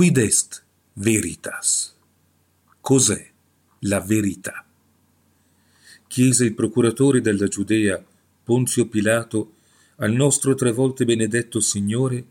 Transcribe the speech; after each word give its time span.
Quid 0.00 0.16
est 0.16 0.64
veritas? 0.94 1.94
Cos'è 2.80 3.30
la 3.80 4.00
verità? 4.00 4.64
Chiese 6.06 6.46
il 6.46 6.54
procuratore 6.54 7.20
della 7.20 7.48
Giudea, 7.48 8.02
Ponzio 8.42 8.88
Pilato, 8.88 9.56
al 9.96 10.12
nostro 10.12 10.54
tre 10.54 10.72
volte 10.72 11.04
benedetto 11.04 11.60
Signore, 11.60 12.24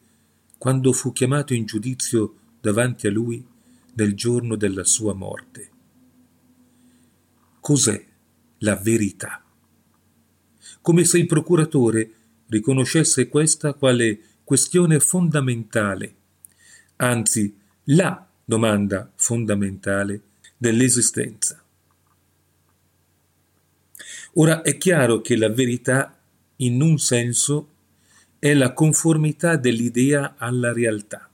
quando 0.57 0.91
fu 0.93 1.13
chiamato 1.13 1.53
in 1.53 1.65
giudizio 1.65 2.37
davanti 2.59 3.05
a 3.05 3.11
lui 3.11 3.45
nel 3.93 4.15
giorno 4.15 4.55
della 4.55 4.83
sua 4.83 5.13
morte. 5.13 5.69
Cos'è 7.59 8.03
la 8.57 8.77
verità? 8.77 9.43
Come 10.81 11.05
se 11.05 11.19
il 11.19 11.27
procuratore 11.27 12.13
riconoscesse 12.47 13.27
questa 13.27 13.75
quale 13.75 14.21
questione 14.43 14.99
fondamentale, 14.99 16.15
anzi 16.95 17.57
la 17.91 18.27
domanda 18.45 19.11
fondamentale 19.16 20.21
dell'esistenza. 20.58 21.63
Ora 24.33 24.61
è 24.61 24.77
chiaro 24.77 25.22
che 25.22 25.36
la 25.36 25.50
verità, 25.50 26.16
in 26.58 26.81
un 26.81 27.00
senso, 27.00 27.69
è 28.38 28.53
la 28.53 28.73
conformità 28.73 29.55
dell'idea 29.55 30.36
alla 30.38 30.72
realtà, 30.72 31.30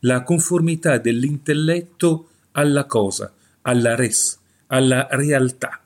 la 0.00 0.22
conformità 0.22 0.98
dell'intelletto 0.98 2.28
alla 2.52 2.84
cosa, 2.84 3.32
alla 3.62 3.94
res, 3.94 4.38
alla 4.66 5.08
realtà. 5.10 5.80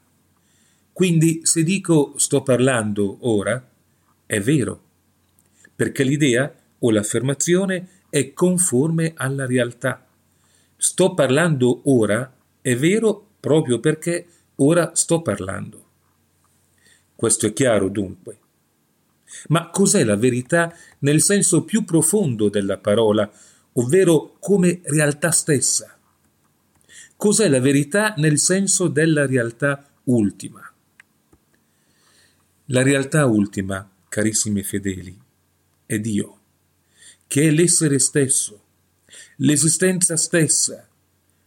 Quindi 0.92 1.40
se 1.44 1.62
dico 1.62 2.14
sto 2.16 2.42
parlando 2.42 3.18
ora, 3.20 3.64
è 4.26 4.40
vero, 4.40 4.82
perché 5.76 6.02
l'idea 6.02 6.52
o 6.80 6.90
l'affermazione 6.90 7.95
è 8.16 8.32
conforme 8.32 9.12
alla 9.14 9.44
realtà. 9.44 10.06
Sto 10.76 11.14
parlando 11.14 11.82
ora 11.84 12.34
è 12.62 12.74
vero 12.74 13.26
proprio 13.38 13.78
perché 13.78 14.26
ora 14.56 14.94
sto 14.94 15.20
parlando. 15.20 15.84
Questo 17.14 17.46
è 17.46 17.52
chiaro 17.52 17.88
dunque. 17.88 18.38
Ma 19.48 19.68
cos'è 19.68 20.02
la 20.02 20.16
verità 20.16 20.74
nel 21.00 21.20
senso 21.20 21.64
più 21.64 21.84
profondo 21.84 22.48
della 22.48 22.78
parola, 22.78 23.30
ovvero 23.74 24.36
come 24.38 24.80
realtà 24.84 25.30
stessa? 25.30 25.98
Cos'è 27.16 27.48
la 27.48 27.60
verità 27.60 28.14
nel 28.16 28.38
senso 28.38 28.88
della 28.88 29.26
realtà 29.26 29.86
ultima? 30.04 30.62
La 32.66 32.82
realtà 32.82 33.26
ultima, 33.26 33.88
carissimi 34.08 34.62
fedeli, 34.62 35.18
è 35.84 35.98
Dio, 35.98 36.35
che 37.26 37.48
è 37.48 37.50
l'essere 37.50 37.98
stesso, 37.98 38.62
l'esistenza 39.36 40.16
stessa, 40.16 40.88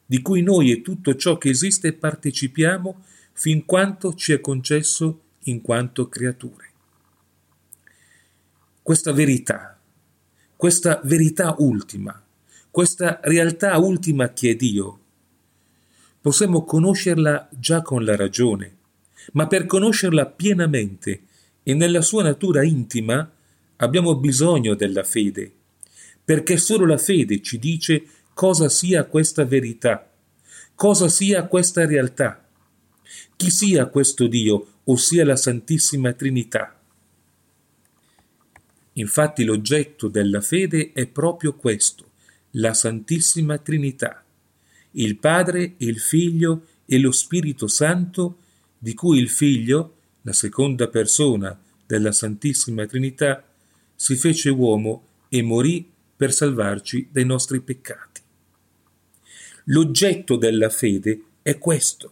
di 0.05 0.21
cui 0.21 0.41
noi 0.41 0.71
e 0.71 0.81
tutto 0.81 1.15
ciò 1.15 1.37
che 1.37 1.49
esiste 1.49 1.93
partecipiamo 1.93 3.03
fin 3.33 3.65
quanto 3.65 4.13
ci 4.15 4.33
è 4.33 4.41
concesso 4.41 5.21
in 5.43 5.61
quanto 5.61 6.09
creature. 6.09 6.67
Questa 8.81 9.11
verità, 9.13 9.79
questa 10.55 10.99
verità 11.03 11.55
ultima, 11.59 12.21
questa 12.71 13.19
realtà 13.23 13.77
ultima 13.77 14.33
che 14.33 14.49
è 14.49 14.55
Dio, 14.55 14.99
possiamo 16.19 16.65
conoscerla 16.65 17.47
già 17.51 17.81
con 17.81 18.03
la 18.03 18.15
ragione, 18.15 18.77
ma 19.33 19.47
per 19.47 19.65
conoscerla 19.65 20.25
pienamente 20.25 21.21
e 21.63 21.73
nella 21.73 22.01
sua 22.01 22.23
natura 22.23 22.63
intima 22.63 23.31
abbiamo 23.77 24.15
bisogno 24.15 24.75
della 24.75 25.03
fede, 25.03 25.53
perché 26.29 26.57
solo 26.57 26.85
la 26.85 26.99
fede 26.99 27.41
ci 27.41 27.57
dice 27.57 28.03
cosa 28.35 28.69
sia 28.69 29.05
questa 29.05 29.45
verità, 29.45 30.13
cosa 30.75 31.09
sia 31.09 31.47
questa 31.47 31.87
realtà, 31.87 32.47
chi 33.35 33.49
sia 33.49 33.87
questo 33.87 34.27
Dio 34.27 34.81
ossia 34.83 35.25
la 35.25 35.35
Santissima 35.35 36.13
Trinità. 36.13 36.79
Infatti 38.93 39.43
l'oggetto 39.43 40.07
della 40.07 40.39
fede 40.39 40.91
è 40.93 41.07
proprio 41.07 41.55
questo, 41.55 42.11
la 42.51 42.75
Santissima 42.75 43.57
Trinità, 43.57 44.23
il 44.91 45.17
Padre, 45.17 45.73
il 45.77 45.99
Figlio 45.99 46.67
e 46.85 46.99
lo 46.99 47.11
Spirito 47.11 47.65
Santo, 47.65 48.37
di 48.77 48.93
cui 48.93 49.17
il 49.17 49.29
Figlio, 49.29 49.95
la 50.21 50.33
seconda 50.33 50.89
persona 50.89 51.59
della 51.87 52.11
Santissima 52.11 52.85
Trinità, 52.85 53.43
si 53.95 54.15
fece 54.15 54.51
uomo 54.51 55.07
e 55.27 55.41
morì 55.41 55.97
per 56.19 56.33
salvarci 56.33 57.07
dai 57.13 57.23
nostri 57.23 57.61
peccati. 57.61 58.19
L'oggetto 59.67 60.35
della 60.35 60.69
fede 60.69 61.21
è 61.41 61.57
questo, 61.57 62.11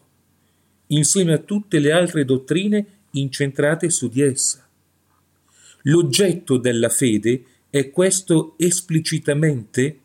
insieme 0.87 1.33
a 1.33 1.39
tutte 1.39 1.79
le 1.79 1.91
altre 1.91 2.23
dottrine 2.23 2.85
incentrate 3.11 3.89
su 3.89 4.07
di 4.07 4.21
essa. 4.21 4.65
L'oggetto 5.81 6.55
della 6.55 6.87
fede 6.87 7.43
è 7.69 7.89
questo 7.89 8.53
esplicitamente 8.57 9.99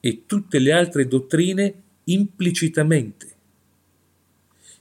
e 0.00 0.22
tutte 0.26 0.58
le 0.58 0.72
altre 0.72 1.06
dottrine 1.06 1.74
implicitamente. 2.02 3.34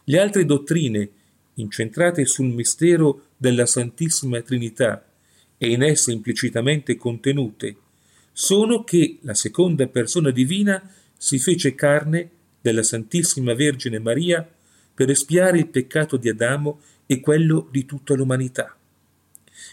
Le 0.06 0.20
altre 0.20 0.44
dottrine, 0.44 1.10
incentrate 1.54 2.26
sul 2.26 2.48
mistero 2.48 3.28
della 3.38 3.68
Santissima 3.68 4.42
Trinità 4.42 5.08
e 5.56 5.70
in 5.70 5.84
esse 5.84 6.12
implicitamente 6.12 6.98
contenute, 6.98 7.78
sono 8.38 8.84
che 8.84 9.20
la 9.22 9.34
seconda 9.34 9.88
persona 9.88 10.30
divina 10.30 10.92
si 11.18 11.40
fece 11.40 11.74
carne 11.74 12.30
della 12.60 12.84
Santissima 12.84 13.54
Vergine 13.54 13.98
Maria 13.98 14.46
per 14.94 15.10
espiare 15.10 15.58
il 15.58 15.68
peccato 15.68 16.18
di 16.18 16.28
Adamo 16.28 16.82
e 17.06 17.22
quello 17.22 17.70
di 17.72 17.86
tutta 17.86 18.14
l'umanità, 18.14 18.76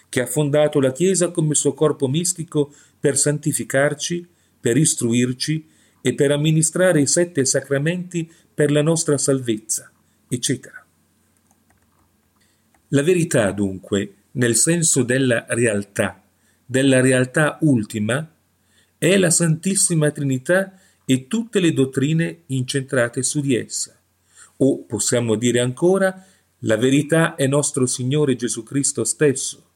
che 0.09 0.21
ha 0.21 0.27
fondato 0.27 0.79
la 0.79 0.93
Chiesa 0.93 1.33
come 1.33 1.57
suo 1.57 1.75
corpo 1.75 2.07
mistico 2.07 2.73
per 3.01 3.19
santificarci, 3.19 4.29
per 4.61 4.77
istruirci 4.77 5.69
e 6.01 6.15
per 6.15 6.31
amministrare 6.31 7.01
i 7.01 7.07
sette 7.09 7.45
sacramenti 7.45 8.31
per 8.55 8.71
la 8.71 8.83
nostra 8.83 9.19
salvezza, 9.19 9.91
eccetera. 10.29 10.87
La 12.89 13.03
verità, 13.03 13.51
dunque, 13.51 14.15
nel 14.33 14.55
senso 14.55 15.03
della 15.03 15.47
realtà, 15.49 16.23
della 16.65 17.01
realtà 17.01 17.59
ultima, 17.63 18.32
è 19.03 19.17
la 19.17 19.31
Santissima 19.31 20.13
Trinità 20.13 20.79
e 21.05 21.27
tutte 21.27 21.59
le 21.59 21.73
dottrine 21.73 22.43
incentrate 22.47 23.25
su 23.25 23.41
di 23.41 23.57
essa 23.57 23.97
o 24.59 24.85
possiamo 24.85 25.35
dire 25.35 25.59
ancora, 25.59 26.25
la 26.61 26.77
verità 26.77 27.35
è 27.35 27.49
nostro 27.49 27.85
Signore 27.87 28.37
Gesù 28.37 28.63
Cristo 28.63 29.03
stesso, 29.03 29.71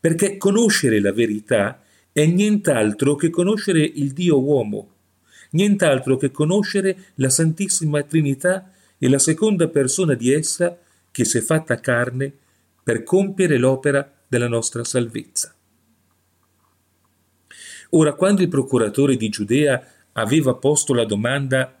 perché 0.00 0.38
conoscere 0.38 0.98
la 0.98 1.12
verità 1.12 1.82
è 2.10 2.24
nient'altro 2.24 3.16
che 3.16 3.28
conoscere 3.28 3.80
il 3.80 4.12
Dio 4.12 4.40
uomo, 4.40 4.92
nient'altro 5.50 6.16
che 6.16 6.30
conoscere 6.30 7.08
la 7.16 7.28
Santissima 7.28 8.02
Trinità 8.02 8.70
e 8.96 9.08
la 9.10 9.18
seconda 9.18 9.68
persona 9.68 10.14
di 10.14 10.32
essa 10.32 10.78
che 11.10 11.26
si 11.26 11.36
è 11.36 11.40
fatta 11.42 11.78
carne 11.80 12.32
per 12.82 13.02
compiere 13.02 13.58
l'opera 13.58 14.10
della 14.26 14.48
nostra 14.48 14.84
salvezza. 14.84 15.54
Ora, 17.96 18.14
quando 18.14 18.42
il 18.42 18.48
procuratore 18.48 19.16
di 19.16 19.28
Giudea 19.28 19.86
aveva 20.12 20.54
posto 20.54 20.94
la 20.94 21.04
domanda 21.04 21.80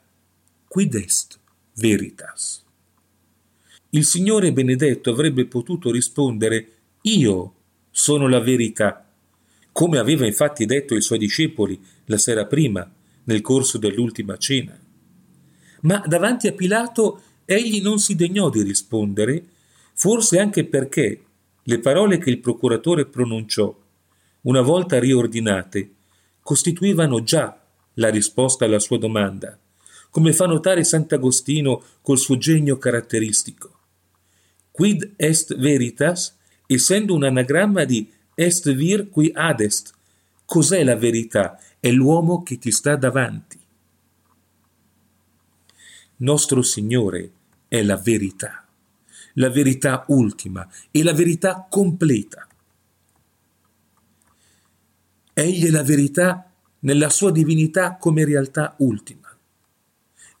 quid 0.68 0.94
est? 0.94 1.38
veritas. 1.74 2.64
Il 3.90 4.04
Signore 4.04 4.52
benedetto 4.52 5.10
avrebbe 5.10 5.46
potuto 5.46 5.90
rispondere 5.90 6.68
Io 7.02 7.54
sono 7.90 8.28
la 8.28 8.38
verità, 8.38 9.08
come 9.72 9.98
aveva 9.98 10.24
infatti 10.24 10.66
detto 10.66 10.94
ai 10.94 11.00
suoi 11.00 11.18
discepoli 11.18 11.80
la 12.04 12.16
sera 12.16 12.46
prima, 12.46 12.88
nel 13.24 13.40
corso 13.40 13.78
dell'ultima 13.78 14.36
cena. 14.36 14.78
Ma 15.80 16.02
davanti 16.06 16.46
a 16.46 16.52
Pilato 16.52 17.22
egli 17.44 17.82
non 17.82 17.98
si 17.98 18.14
degnò 18.14 18.50
di 18.50 18.62
rispondere, 18.62 19.44
forse 19.94 20.38
anche 20.38 20.64
perché 20.64 21.24
le 21.60 21.78
parole 21.80 22.18
che 22.18 22.30
il 22.30 22.38
procuratore 22.38 23.06
pronunciò, 23.06 23.76
una 24.42 24.60
volta 24.60 25.00
riordinate, 25.00 25.90
costituivano 26.44 27.24
già 27.24 27.60
la 27.94 28.10
risposta 28.10 28.66
alla 28.66 28.78
sua 28.78 28.98
domanda 28.98 29.58
come 30.14 30.32
fa 30.32 30.46
notare 30.46 30.84
Sant'Agostino 30.84 31.82
col 32.00 32.18
suo 32.18 32.38
genio 32.38 32.78
caratteristico. 32.78 33.78
Quid 34.70 35.14
est 35.16 35.56
veritas, 35.56 36.36
essendo 36.68 37.14
un 37.14 37.24
anagramma 37.24 37.82
di 37.82 38.08
est 38.36 38.72
vir 38.72 39.08
qui 39.10 39.32
adest. 39.34 39.92
Cos'è 40.44 40.84
la 40.84 40.94
verità? 40.94 41.58
È 41.80 41.90
l'uomo 41.90 42.44
che 42.44 42.58
ti 42.58 42.70
sta 42.70 42.94
davanti. 42.94 43.58
Nostro 46.18 46.62
Signore 46.62 47.32
è 47.66 47.82
la 47.82 47.96
verità, 47.96 48.64
la 49.32 49.50
verità 49.50 50.04
ultima 50.06 50.64
e 50.92 51.02
la 51.02 51.12
verità 51.12 51.66
completa. 51.68 52.43
Egli 55.36 55.66
è 55.66 55.70
la 55.70 55.82
verità 55.82 56.48
nella 56.80 57.10
sua 57.10 57.32
divinità 57.32 57.96
come 57.96 58.24
realtà 58.24 58.76
ultima. 58.78 59.36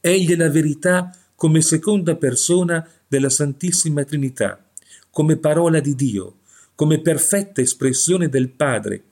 Egli 0.00 0.30
è 0.30 0.36
la 0.36 0.48
verità 0.48 1.12
come 1.34 1.60
seconda 1.62 2.14
persona 2.14 2.88
della 3.08 3.28
Santissima 3.28 4.04
Trinità, 4.04 4.64
come 5.10 5.36
parola 5.36 5.80
di 5.80 5.96
Dio, 5.96 6.36
come 6.76 7.00
perfetta 7.00 7.60
espressione 7.60 8.28
del 8.28 8.50
Padre, 8.50 9.02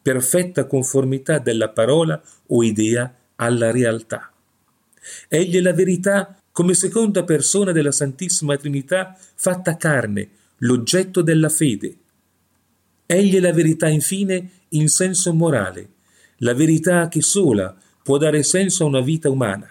perfetta 0.00 0.64
conformità 0.64 1.38
della 1.38 1.68
parola 1.68 2.18
o 2.46 2.62
idea 2.62 3.14
alla 3.36 3.70
realtà. 3.70 4.32
Egli 5.28 5.56
è 5.56 5.60
la 5.60 5.74
verità 5.74 6.40
come 6.50 6.72
seconda 6.72 7.24
persona 7.24 7.72
della 7.72 7.92
Santissima 7.92 8.56
Trinità 8.56 9.14
fatta 9.34 9.76
carne, 9.76 10.28
l'oggetto 10.58 11.20
della 11.20 11.50
fede. 11.50 11.94
Egli 13.04 13.36
è 13.36 13.40
la 13.40 13.52
verità 13.52 13.88
infine 13.88 14.50
in 14.70 14.88
senso 14.88 15.32
morale, 15.32 15.90
la 16.38 16.54
verità 16.54 17.08
che 17.08 17.22
sola 17.22 17.76
può 18.02 18.18
dare 18.18 18.42
senso 18.42 18.84
a 18.84 18.88
una 18.88 19.00
vita 19.00 19.30
umana. 19.30 19.68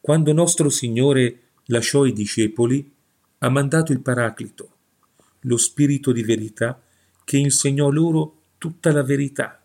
Quando 0.00 0.32
nostro 0.32 0.68
Signore 0.68 1.40
lasciò 1.66 2.04
i 2.04 2.12
discepoli, 2.12 2.90
ha 3.38 3.48
mandato 3.48 3.92
il 3.92 4.00
Paraclito, 4.00 4.70
lo 5.40 5.56
Spirito 5.56 6.12
di 6.12 6.22
verità, 6.22 6.80
che 7.24 7.36
insegnò 7.36 7.90
loro 7.90 8.42
tutta 8.58 8.90
la 8.90 9.02
verità, 9.02 9.62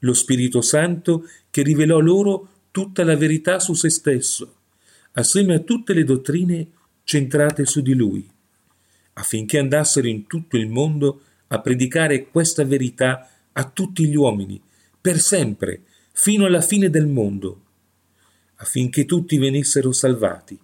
lo 0.00 0.14
Spirito 0.14 0.60
Santo 0.60 1.28
che 1.50 1.62
rivelò 1.62 1.98
loro 1.98 2.48
tutta 2.70 3.04
la 3.04 3.16
verità 3.16 3.58
su 3.58 3.74
se 3.74 3.90
stesso, 3.90 4.54
assieme 5.12 5.54
a 5.54 5.60
tutte 5.60 5.94
le 5.94 6.04
dottrine 6.04 6.68
centrate 7.04 7.64
su 7.64 7.80
di 7.80 7.94
lui, 7.94 8.28
affinché 9.14 9.58
andassero 9.58 10.06
in 10.06 10.26
tutto 10.26 10.56
il 10.56 10.68
mondo 10.68 11.22
a 11.48 11.60
predicare 11.60 12.28
questa 12.28 12.64
verità 12.64 13.30
a 13.52 13.64
tutti 13.64 14.06
gli 14.06 14.16
uomini, 14.16 14.60
per 15.00 15.20
sempre, 15.20 15.82
fino 16.12 16.46
alla 16.46 16.60
fine 16.60 16.90
del 16.90 17.06
mondo, 17.06 17.62
affinché 18.56 19.04
tutti 19.04 19.38
venissero 19.38 19.92
salvati. 19.92 20.58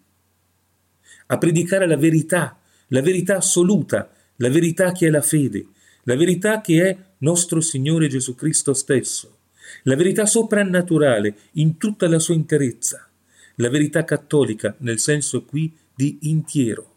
A 1.27 1.39
predicare 1.39 1.87
la 1.87 1.97
verità, 1.97 2.59
la 2.89 3.01
verità 3.01 3.37
assoluta, 3.37 4.11
la 4.37 4.49
verità 4.49 4.93
che 4.93 5.07
è 5.07 5.11
la 5.11 5.23
fede, 5.23 5.67
la 6.05 6.17
verità 6.17 6.61
che 6.61 6.89
è 6.89 6.97
nostro 7.19 7.61
Signore 7.61 8.09
Gesù 8.09 8.35
Cristo 8.35 8.75
stesso, 8.75 9.39
la 9.85 9.95
verità 9.95 10.27
soprannaturale 10.27 11.37
in 11.53 11.77
tutta 11.77 12.09
la 12.09 12.19
sua 12.19 12.35
interezza, 12.35 13.09
la 13.57 13.71
verità 13.71 14.05
cattolica 14.05 14.75
nel 14.79 14.99
senso 14.99 15.45
qui 15.45 15.75
di 15.95 16.19
intiero. 16.23 16.91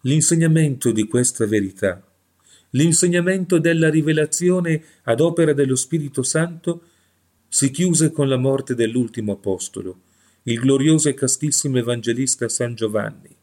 L'insegnamento 0.00 0.90
di 0.90 1.06
questa 1.06 1.46
verità, 1.46 2.02
l'insegnamento 2.72 3.58
della 3.58 3.88
rivelazione 3.88 4.82
ad 5.04 5.20
opera 5.20 5.52
dello 5.52 5.76
Spirito 5.76 6.22
Santo, 6.22 6.82
si 7.48 7.70
chiuse 7.70 8.10
con 8.10 8.28
la 8.28 8.38
morte 8.38 8.74
dell'ultimo 8.74 9.32
apostolo, 9.32 10.00
il 10.44 10.58
glorioso 10.58 11.08
e 11.08 11.14
castissimo 11.14 11.78
evangelista 11.78 12.48
San 12.48 12.74
Giovanni. 12.74 13.36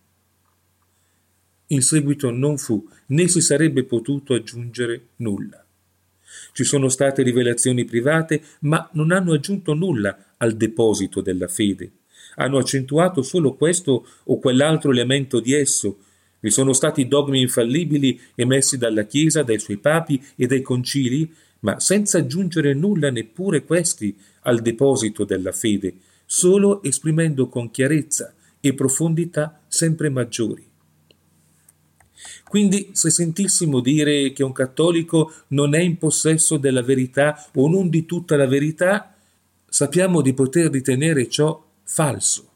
In 1.68 1.82
seguito 1.82 2.32
non 2.32 2.58
fu 2.58 2.88
né 3.08 3.28
si 3.28 3.42
sarebbe 3.42 3.84
potuto 3.84 4.34
aggiungere 4.34 5.10
nulla. 5.18 5.64
Ci 6.54 6.64
sono 6.64 6.90
state 6.90 7.22
rivelazioni 7.22 7.86
private, 7.86 8.42
ma 8.62 8.90
non 8.94 9.12
hanno 9.12 9.34
aggiunto 9.34 9.74
nulla 9.74 10.34
al 10.38 10.56
deposito 10.56 11.22
della 11.22 11.48
fede. 11.48 11.92
Hanno 12.36 12.58
accentuato 12.58 13.22
solo 13.22 13.54
questo 13.54 14.08
o 14.24 14.40
quell'altro 14.40 14.92
elemento 14.92 15.40
di 15.40 15.54
esso. 15.54 16.00
Vi 16.40 16.50
sono 16.50 16.74
stati 16.74 17.08
dogmi 17.08 17.42
infallibili 17.42 18.20
emessi 18.36 18.78
dalla 18.78 19.04
Chiesa, 19.04 19.44
dai 19.44 19.60
suoi 19.60 19.78
papi 19.78 20.22
e 20.36 20.48
dai 20.48 20.62
concili, 20.62 21.32
ma 21.62 21.80
senza 21.80 22.20
aggiungere 22.20 22.74
nulla 22.74 23.12
neppure 23.12 23.64
questi 23.64 24.16
al 24.42 24.62
deposito 24.62 25.26
della 25.26 25.52
fede, 25.52 25.96
solo 26.26 26.82
esprimendo 26.84 27.50
con 27.50 27.70
chiarezza 27.70 28.34
e 28.62 28.74
profondità 28.74 29.62
sempre 29.68 30.10
maggiori. 30.10 30.68
Quindi 32.48 32.90
se 32.94 33.10
sentissimo 33.10 33.80
dire 33.80 34.34
che 34.34 34.44
un 34.44 34.52
cattolico 34.52 35.32
non 35.50 35.76
è 35.76 35.80
in 35.80 35.98
possesso 35.98 36.58
della 36.58 36.82
verità 36.82 37.48
o 37.54 37.70
non 37.70 37.90
di 37.90 38.06
tutta 38.06 38.36
la 38.36 38.48
verità, 38.48 39.14
sappiamo 39.68 40.22
di 40.22 40.34
poter 40.34 40.72
ritenere 40.72 41.30
ciò 41.30 41.64
falso. 41.84 42.49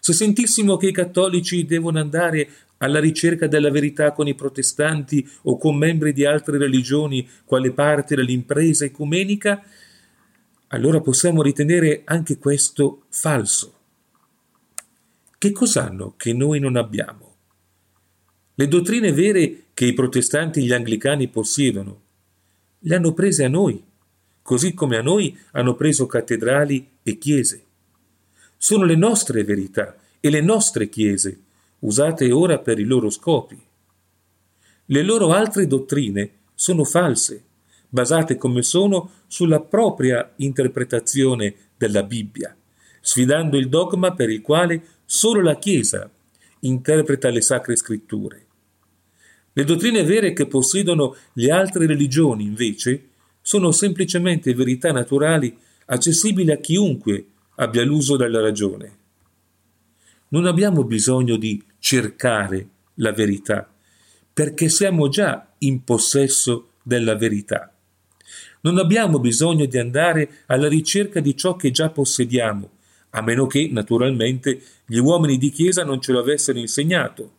Se 0.00 0.12
sentissimo 0.14 0.76
che 0.76 0.88
i 0.88 0.92
cattolici 0.92 1.66
devono 1.66 2.00
andare 2.00 2.48
alla 2.78 2.98
ricerca 2.98 3.46
della 3.46 3.70
verità 3.70 4.12
con 4.12 4.26
i 4.26 4.34
protestanti 4.34 5.28
o 5.42 5.58
con 5.58 5.76
membri 5.76 6.14
di 6.14 6.24
altre 6.24 6.56
religioni 6.56 7.28
quale 7.44 7.72
parte 7.72 8.14
dell'impresa 8.16 8.86
ecumenica, 8.86 9.62
allora 10.68 11.00
possiamo 11.00 11.42
ritenere 11.42 12.02
anche 12.04 12.38
questo 12.38 13.02
falso. 13.10 13.74
Che 15.36 15.52
cos'hanno 15.52 16.14
che 16.16 16.32
noi 16.32 16.58
non 16.58 16.76
abbiamo? 16.76 17.34
Le 18.54 18.68
dottrine 18.68 19.12
vere 19.12 19.64
che 19.74 19.84
i 19.84 19.92
protestanti 19.92 20.60
e 20.60 20.64
gli 20.64 20.72
anglicani 20.72 21.28
possiedono, 21.28 22.00
le 22.78 22.94
hanno 22.94 23.12
prese 23.12 23.44
a 23.44 23.48
noi, 23.48 23.82
così 24.42 24.72
come 24.72 24.96
a 24.96 25.02
noi 25.02 25.36
hanno 25.52 25.74
preso 25.74 26.06
cattedrali 26.06 26.88
e 27.02 27.18
chiese. 27.18 27.64
Sono 28.62 28.84
le 28.84 28.94
nostre 28.94 29.42
verità 29.42 29.96
e 30.20 30.28
le 30.28 30.42
nostre 30.42 30.90
chiese, 30.90 31.40
usate 31.78 32.30
ora 32.30 32.58
per 32.58 32.78
i 32.78 32.84
loro 32.84 33.08
scopi. 33.08 33.58
Le 34.84 35.02
loro 35.02 35.32
altre 35.32 35.66
dottrine 35.66 36.30
sono 36.54 36.84
false, 36.84 37.42
basate 37.88 38.36
come 38.36 38.60
sono 38.60 39.12
sulla 39.28 39.60
propria 39.60 40.34
interpretazione 40.36 41.54
della 41.74 42.02
Bibbia, 42.02 42.54
sfidando 43.00 43.56
il 43.56 43.70
dogma 43.70 44.12
per 44.12 44.28
il 44.28 44.42
quale 44.42 44.82
solo 45.06 45.40
la 45.40 45.56
Chiesa 45.56 46.10
interpreta 46.58 47.30
le 47.30 47.40
sacre 47.40 47.76
scritture. 47.76 48.44
Le 49.54 49.64
dottrine 49.64 50.04
vere 50.04 50.34
che 50.34 50.46
possiedono 50.46 51.16
le 51.32 51.50
altre 51.50 51.86
religioni, 51.86 52.44
invece, 52.44 53.08
sono 53.40 53.72
semplicemente 53.72 54.52
verità 54.52 54.92
naturali 54.92 55.56
accessibili 55.86 56.50
a 56.50 56.58
chiunque 56.58 57.24
abbia 57.60 57.84
l'uso 57.84 58.16
della 58.16 58.40
ragione. 58.40 58.98
Non 60.28 60.46
abbiamo 60.46 60.84
bisogno 60.84 61.36
di 61.36 61.62
cercare 61.78 62.68
la 62.94 63.12
verità, 63.12 63.70
perché 64.32 64.68
siamo 64.68 65.08
già 65.08 65.52
in 65.58 65.84
possesso 65.84 66.70
della 66.82 67.16
verità. 67.16 67.72
Non 68.62 68.78
abbiamo 68.78 69.18
bisogno 69.18 69.66
di 69.66 69.78
andare 69.78 70.42
alla 70.46 70.68
ricerca 70.68 71.20
di 71.20 71.36
ciò 71.36 71.56
che 71.56 71.70
già 71.70 71.90
possediamo, 71.90 72.70
a 73.10 73.22
meno 73.22 73.46
che, 73.46 73.68
naturalmente, 73.70 74.62
gli 74.86 74.98
uomini 74.98 75.36
di 75.36 75.50
Chiesa 75.50 75.84
non 75.84 76.00
ce 76.00 76.12
lo 76.12 76.20
avessero 76.20 76.58
insegnato 76.58 77.38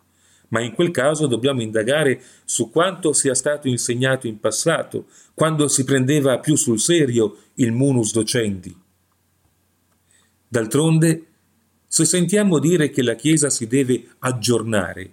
ma 0.51 0.59
in 0.59 0.73
quel 0.73 0.91
caso 0.91 1.27
dobbiamo 1.27 1.61
indagare 1.61 2.21
su 2.43 2.69
quanto 2.69 3.13
sia 3.13 3.33
stato 3.33 3.69
insegnato 3.69 4.27
in 4.27 4.37
passato, 4.37 5.05
quando 5.33 5.69
si 5.69 5.85
prendeva 5.85 6.39
più 6.39 6.57
sul 6.57 6.77
serio 6.77 7.37
il 7.53 7.71
munus 7.71 8.11
docendi. 8.11 8.80
D'altronde, 10.51 11.25
se 11.87 12.03
sentiamo 12.03 12.59
dire 12.59 12.89
che 12.89 13.03
la 13.03 13.15
Chiesa 13.15 13.49
si 13.49 13.67
deve 13.67 14.05
aggiornare, 14.19 15.09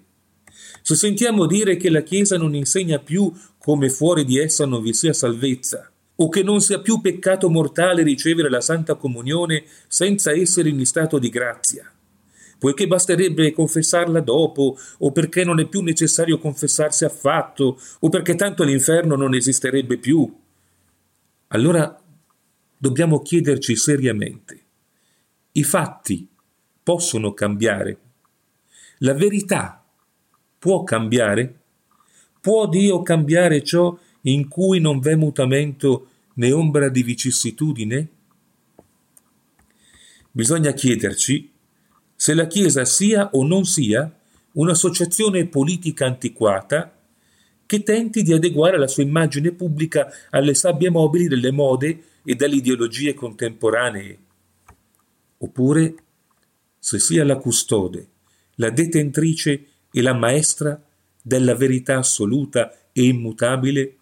se 0.83 0.97
sentiamo 0.97 1.47
dire 1.47 1.77
che 1.77 1.91
la 1.91 2.03
Chiesa 2.03 2.37
non 2.37 2.57
insegna 2.57 2.99
più 2.99 3.33
come 3.57 3.89
fuori 3.89 4.25
di 4.25 4.37
essa 4.37 4.67
non 4.67 4.83
vi 4.83 4.93
sia 4.93 5.13
salvezza, 5.13 5.93
o 6.17 6.29
che 6.29 6.43
non 6.43 6.61
sia 6.61 6.81
più 6.81 7.01
peccato 7.01 7.49
mortale 7.49 8.03
ricevere 8.03 8.51
la 8.51 8.61
Santa 8.61 8.97
Comunione 8.97 9.63
senza 9.87 10.33
essere 10.33 10.71
in 10.71 10.85
stato 10.85 11.21
di 11.21 11.29
grazia, 11.29 11.89
poiché 12.59 12.89
basterebbe 12.89 13.53
confessarla 13.53 14.19
dopo, 14.19 14.77
o 14.99 15.13
perché 15.13 15.45
non 15.45 15.61
è 15.61 15.69
più 15.69 15.83
necessario 15.83 16.41
confessarsi 16.41 17.05
affatto, 17.05 17.81
o 18.01 18.09
perché 18.09 18.35
tanto 18.35 18.65
l'inferno 18.65 19.15
non 19.15 19.37
esisterebbe 19.37 19.99
più. 19.99 20.29
Allora 21.47 21.97
dobbiamo 22.77 23.23
chiederci 23.23 23.77
seriamente, 23.77 24.63
i 25.59 25.65
fatti 25.65 26.27
possono 26.83 27.35
cambiare? 27.35 27.99
La 28.99 29.15
verità 29.15 29.85
può 30.59 30.85
cambiare? 30.85 31.61
Può 32.41 32.69
Dio 32.69 33.03
cambiare 33.03 33.63
ciò 33.65 33.97
in 34.23 34.49
cui 34.49 34.79
non 34.81 35.01
v'è 35.01 35.17
mutamento 35.17 36.09
né 36.35 36.53
ombra 36.53 36.89
di 36.89 37.03
vicissitudine? 37.03 38.09
Bisogna 40.31 40.73
chiederci 40.73 41.51
se 42.15 42.35
la 42.35 42.47
Chiesa 42.47 42.85
sia 42.85 43.31
o 43.33 43.45
non 43.45 43.65
sia 43.65 44.13
un'associazione 44.53 45.47
politica 45.47 46.07
antiquata 46.07 46.93
che 47.67 47.83
tenti 47.83 48.23
di 48.23 48.33
adeguare 48.33 48.79
la 48.79 48.87
sua 48.87 49.03
immagine 49.03 49.53
pubblica 49.53 50.09
alle 50.31 50.55
sabbie 50.55 50.91
mobili 50.91 51.27
delle 51.27 51.51
mode 51.51 52.03
e 52.25 52.35
delle 52.35 52.57
ideologie 52.57 53.15
contemporanee, 53.15 54.19
oppure 55.39 55.95
se 56.79 56.99
sia 56.99 57.25
la 57.25 57.37
custode, 57.37 58.09
la 58.57 58.71
detentrice 58.71 59.67
e 59.91 60.03
la 60.03 60.15
maestra 60.15 60.81
della 61.23 61.55
verità 61.55 61.99
assoluta 61.99 62.91
e 62.93 63.05
immutabile 63.05 63.97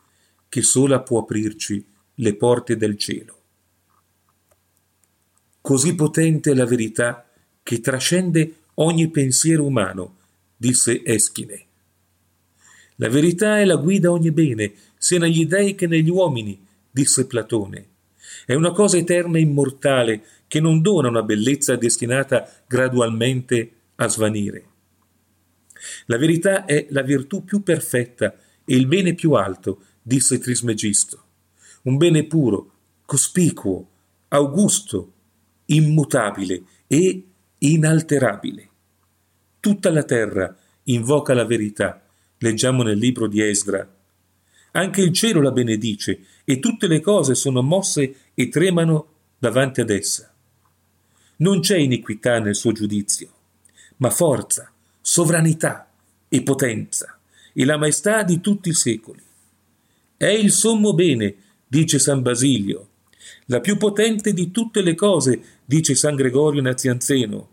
che 0.49 0.63
sola 0.63 1.01
può 1.01 1.21
aprirci 1.21 1.85
le 2.15 2.35
porte 2.37 2.77
del 2.77 2.97
cielo. 2.97 3.35
Così 5.61 5.95
potente 5.95 6.53
è 6.53 6.55
la 6.55 6.65
verità 6.65 7.29
che 7.63 7.81
trascende 7.81 8.61
ogni 8.75 9.11
pensiero 9.11 9.65
umano, 9.65 10.17
disse 10.57 11.05
Eschine. 11.05 11.65
La 12.97 13.09
verità 13.09 13.59
è 13.59 13.65
la 13.65 13.77
guida 13.77 14.09
a 14.09 14.13
ogni 14.13 14.31
bene, 14.31 14.73
sia 14.97 15.19
negli 15.19 15.45
dei 15.45 15.75
che 15.75 15.87
negli 15.87 16.09
uomini, 16.09 16.65
disse 16.91 17.27
Platone. 17.27 17.89
È 18.45 18.55
una 18.55 18.73
cosa 18.73 18.97
eterna 18.97 19.39
e 19.39 19.43
immortale 19.43 20.25
che 20.47 20.61
non 20.61 20.83
dona 20.83 21.09
una 21.09 21.23
bellezza 21.23 21.77
destinata 21.77 22.49
gradualmente 22.67 23.73
a 23.97 24.09
svanire. 24.09 24.65
La 26.07 26.19
verità 26.19 26.65
è 26.65 26.87
la 26.91 27.03
virtù 27.03 27.45
più 27.45 27.63
perfetta 27.63 28.35
e 28.65 28.77
il 28.77 28.87
bene 28.87 29.15
più 29.15 29.33
alto, 29.33 29.83
disse 30.03 30.39
Trismegisto. 30.39 31.23
Un 31.83 31.97
bene 31.97 32.25
puro, 32.25 32.73
cospicuo, 33.05 33.89
augusto, 34.29 35.13
immutabile 35.67 36.63
e 36.87 37.25
inalterabile. 37.59 38.69
Tutta 39.61 39.91
la 39.91 40.03
terra 40.03 40.55
invoca 40.85 41.35
la 41.35 41.45
verità, 41.45 42.05
leggiamo 42.39 42.83
nel 42.83 42.99
libro 42.99 43.27
di 43.27 43.43
Esdra. 43.43 43.89
Anche 44.73 45.01
il 45.01 45.13
cielo 45.13 45.41
la 45.41 45.53
benedice 45.53 46.21
e 46.45 46.59
tutte 46.59 46.87
le 46.87 47.01
cose 47.01 47.35
sono 47.35 47.63
mosse 47.63 48.15
e 48.39 48.49
tremano 48.51 49.15
davanti 49.39 49.81
ad 49.81 49.89
essa. 49.89 50.31
Non 51.39 51.61
c'è 51.61 51.79
iniquità 51.79 52.39
nel 52.39 52.55
suo 52.55 52.73
giudizio, 52.73 53.33
ma 53.97 54.11
forza, 54.11 54.71
sovranità 55.01 55.91
e 56.29 56.43
potenza 56.43 57.19
e 57.55 57.65
la 57.65 57.79
maestà 57.79 58.23
di 58.23 58.41
tutti 58.41 58.69
i 58.69 58.75
secoli. 58.75 59.23
È 60.19 60.27
il 60.27 60.51
sommo 60.51 60.93
bene, 60.93 61.35
dice 61.67 61.99
San 61.99 62.21
Basilio, 62.21 62.89
la 63.47 63.61
più 63.61 63.79
potente 63.79 64.35
di 64.35 64.51
tutte 64.51 64.83
le 64.83 64.95
cose, 64.95 65.41
dice 65.65 65.95
San 65.95 66.15
Gregorio 66.15 66.61
Nazianzeno. 66.61 67.49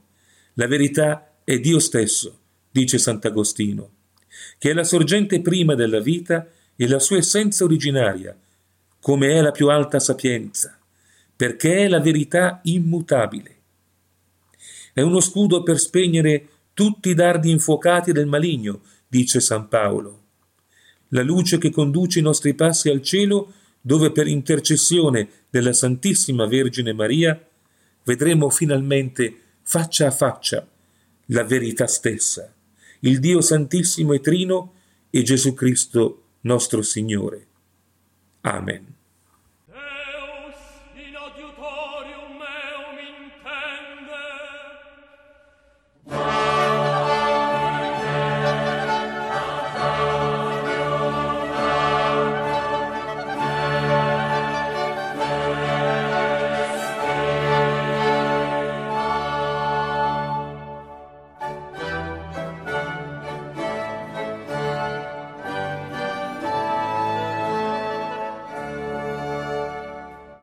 La 0.56 0.68
verità 0.68 1.36
è 1.46 1.60
Dio 1.60 1.80
stesso, 1.80 2.40
dice 2.70 2.98
Sant'Agostino, 2.98 3.92
che 4.58 4.72
è 4.72 4.74
la 4.74 4.84
sorgente 4.84 5.40
prima 5.42 5.76
della 5.76 6.02
vita 6.02 6.46
e 6.76 6.88
la 6.88 7.00
sua 7.00 7.18
essenza 7.18 7.64
originaria, 7.64 8.38
come 9.04 9.34
è 9.34 9.42
la 9.42 9.52
più 9.52 9.68
alta 9.68 10.00
sapienza, 10.00 10.80
perché 11.36 11.80
è 11.80 11.88
la 11.90 12.00
verità 12.00 12.62
immutabile. 12.64 13.58
È 14.94 15.02
uno 15.02 15.20
scudo 15.20 15.62
per 15.62 15.78
spegnere 15.78 16.48
tutti 16.74 17.10
i 17.10 17.14
dardi 17.14 17.52
infuocati 17.52 18.14
del 18.14 18.28
maligno, 18.28 18.80
dice 19.06 19.42
San 19.42 19.68
Paolo. 19.68 20.22
La 21.10 21.22
luce 21.22 21.58
che 21.58 21.70
conduce 21.70 22.20
i 22.20 22.22
nostri 22.22 22.54
passi 22.54 22.88
al 22.88 23.02
cielo, 23.02 23.52
dove 23.82 24.14
per 24.14 24.28
intercessione 24.28 25.28
della 25.50 25.74
Santissima 25.74 26.46
Vergine 26.46 26.94
Maria 26.94 27.38
vedremo 28.06 28.50
finalmente 28.50 29.36
faccia 29.64 30.08
a 30.08 30.12
faccia 30.12 30.66
la 31.26 31.44
verità 31.44 31.88
stessa, 31.88 32.54
il 33.02 33.20
Dio 33.20 33.42
Santissimo 33.42 34.14
e 34.14 34.22
Trino 34.22 34.76
e 35.10 35.24
Gesù 35.24 35.54
Cristo 35.54 36.24
nostro 36.44 36.82
Signore. 36.82 37.48
Amen. 38.44 38.93